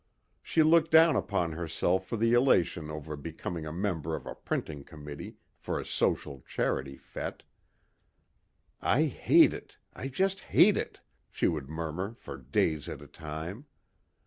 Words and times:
She 0.41 0.63
looked 0.63 0.89
down 0.89 1.15
upon 1.15 1.51
herself 1.51 2.07
for 2.07 2.17
the 2.17 2.33
elation 2.33 2.89
over 2.89 3.15
becoming 3.15 3.67
a 3.67 3.71
member 3.71 4.15
of 4.15 4.25
a 4.25 4.33
printing 4.33 4.83
committee 4.83 5.35
for 5.59 5.79
a 5.79 5.85
social 5.85 6.41
charity 6.41 6.97
fête. 6.97 7.41
"I 8.81 9.03
hate 9.03 9.53
it... 9.53 9.77
I 9.93 10.07
just 10.07 10.39
hate 10.39 10.75
it," 10.75 11.01
she 11.29 11.47
would 11.47 11.69
murmur 11.69 12.15
for 12.15 12.35
days 12.35 12.89
at 12.89 13.03
a 13.03 13.07
time. 13.07 13.67